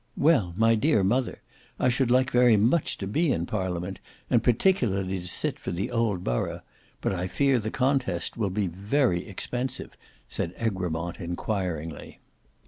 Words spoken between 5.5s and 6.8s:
for the old borough;